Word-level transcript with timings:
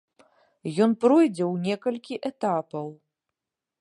Ён 0.85 0.95
пройдзе 1.03 1.45
ў 1.51 1.55
некалькі 1.67 2.13
этапаў. 2.31 2.87